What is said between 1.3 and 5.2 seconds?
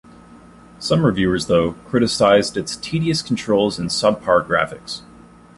though, criticized its tedious controls and sub-par graphics.